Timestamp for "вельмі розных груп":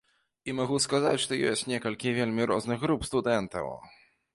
2.19-3.09